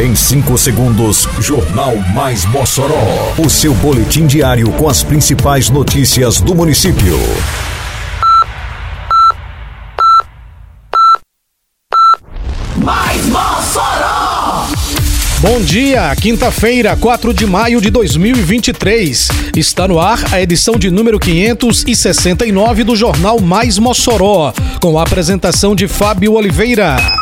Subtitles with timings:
[0.00, 3.34] Em 5 segundos, Jornal Mais Mossoró.
[3.36, 7.18] O seu boletim diário com as principais notícias do município.
[12.78, 14.68] Mais Mossoró!
[15.40, 19.28] Bom dia, quinta-feira, 4 de maio de 2023.
[19.54, 25.74] Está no ar a edição de número 569 do Jornal Mais Mossoró, com a apresentação
[25.74, 27.19] de Fábio Oliveira.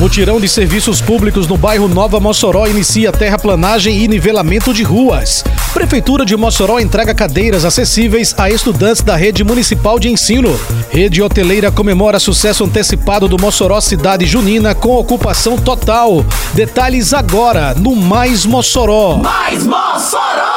[0.00, 5.44] Mutirão de serviços públicos no bairro Nova Mossoró inicia terraplanagem e nivelamento de ruas.
[5.74, 10.58] Prefeitura de Mossoró entrega cadeiras acessíveis a estudantes da rede municipal de ensino.
[10.90, 16.24] Rede hoteleira comemora sucesso antecipado do Mossoró Cidade Junina com ocupação total.
[16.54, 19.18] Detalhes agora no Mais Mossoró.
[19.18, 20.49] Mais Mossoró!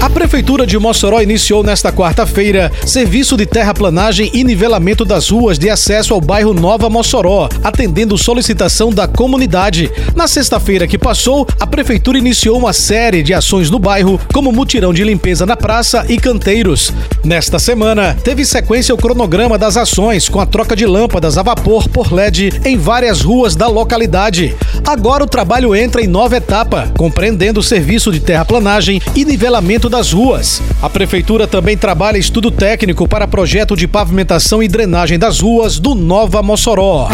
[0.00, 5.68] A Prefeitura de Mossoró iniciou nesta quarta-feira serviço de terraplanagem e nivelamento das ruas de
[5.68, 9.92] acesso ao bairro Nova Mossoró, atendendo solicitação da comunidade.
[10.16, 14.94] Na sexta-feira que passou, a Prefeitura iniciou uma série de ações no bairro, como mutirão
[14.94, 16.94] de limpeza na praça e canteiros.
[17.22, 21.86] Nesta semana, teve sequência o cronograma das ações, com a troca de lâmpadas a vapor
[21.90, 24.56] por LED em várias ruas da localidade.
[24.86, 30.12] Agora o trabalho entra em nova etapa, compreendendo o serviço de terraplanagem e nivelamento das
[30.12, 30.62] ruas.
[30.80, 35.94] A prefeitura também trabalha estudo técnico para projeto de pavimentação e drenagem das ruas do
[35.94, 37.08] Nova Mossoró.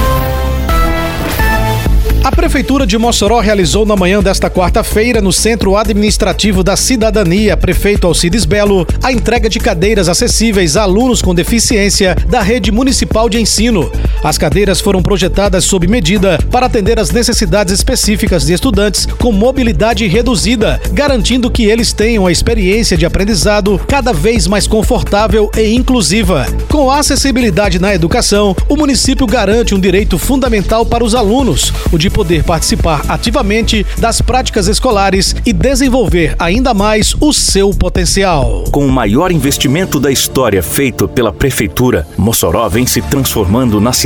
[2.27, 8.05] A Prefeitura de Mossoró realizou na manhã desta quarta-feira, no Centro Administrativo da Cidadania, prefeito
[8.05, 13.41] Alcides Belo, a entrega de cadeiras acessíveis a alunos com deficiência da rede municipal de
[13.41, 13.93] ensino.
[14.23, 20.07] As cadeiras foram projetadas sob medida para atender às necessidades específicas de estudantes com mobilidade
[20.07, 26.47] reduzida, garantindo que eles tenham a experiência de aprendizado cada vez mais confortável e inclusiva.
[26.69, 31.99] Com a acessibilidade na educação, o município garante um direito fundamental para os alunos, o
[31.99, 38.65] de poder participar ativamente das práticas escolares e desenvolver ainda mais o seu potencial.
[38.71, 44.06] Com o maior investimento da história feito pela Prefeitura, Mossoró vem se transformando na cidade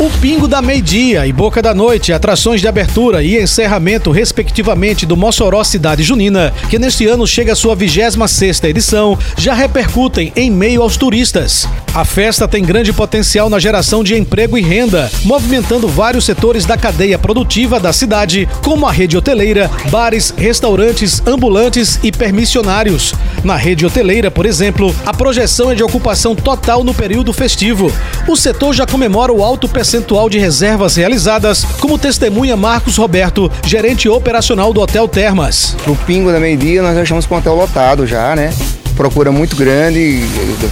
[0.00, 5.16] O Pingo da Meio-Dia e Boca da Noite, atrações de abertura e encerramento, respectivamente, do
[5.16, 10.82] Mossoró Cidade Junina, que neste ano chega à sua 26ª edição, já repercutem em meio
[10.82, 11.68] aos turistas.
[11.94, 16.76] A festa tem grande potencial na geração de emprego e renda, movimentando vários setores da
[16.76, 23.14] cadeia produtiva da cidade, como a rede hoteleira, bares, restaurantes, ambulantes e permissionários.
[23.44, 27.92] Na rede hoteleira, por exemplo, a projeção é de ocupação total no período festivo.
[28.26, 34.08] O setor já comemora o alto percentual de reservas realizadas, como testemunha Marcos Roberto, gerente
[34.08, 35.76] operacional do Hotel Termas.
[35.86, 38.52] No pingo da meio-dia nós já estamos com o hotel lotado já, né?
[38.96, 40.20] Procura muito grande,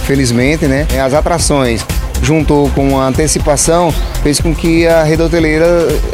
[0.05, 0.87] felizmente, né?
[1.03, 1.85] As atrações
[2.23, 5.65] junto com a antecipação, fez com que a rede hoteleira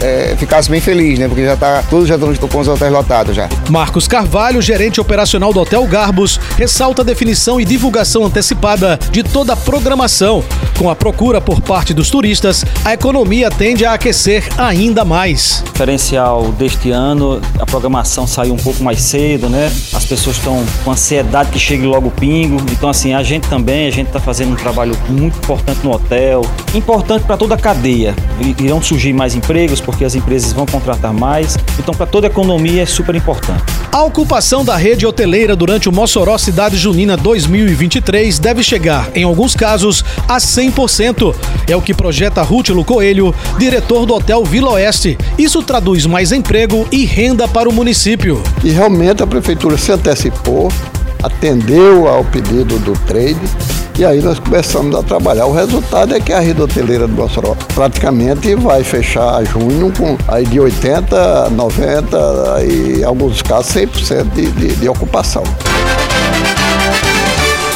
[0.02, 1.28] é, ficasse bem feliz, né?
[1.28, 3.47] Porque já tá, todos já estão com os hotéis lotados já.
[3.70, 9.53] Marcos Carvalho, gerente operacional do Hotel Garbos, ressalta a definição e divulgação antecipada de toda
[9.53, 10.44] a programação.
[10.78, 15.64] Com a procura por parte dos turistas, a economia tende a aquecer ainda mais.
[15.72, 19.72] Diferencial deste ano, a programação saiu um pouco mais cedo, né?
[19.94, 22.58] As pessoas estão com ansiedade que chegue logo o pingo.
[22.72, 26.42] Então, assim, a gente também, a gente está fazendo um trabalho muito importante no hotel,
[26.74, 28.16] importante para toda a cadeia.
[28.60, 31.58] Irão surgir mais empregos porque as empresas vão contratar mais.
[31.78, 33.62] Então, para toda a economia é super importante.
[33.92, 39.56] A ocupação da rede hoteleira durante o Mossoró Cidade Junina 2023 deve chegar, em alguns
[39.56, 41.36] casos, a 100%.
[41.68, 45.18] É o que projeta Rútilo Coelho, diretor do Hotel Vila Oeste.
[45.38, 48.42] Isso traduz mais emprego e renda para o município.
[48.64, 50.72] E realmente a prefeitura se antecipou,
[51.24, 53.40] atendeu ao pedido do trade
[53.98, 55.46] e aí nós começamos a trabalhar.
[55.46, 60.46] O resultado é que a rede hoteleira do Mossoró praticamente vai fechar junho com aí
[60.46, 65.44] de 80, 90 e em alguns casos 100% de, de, de ocupação.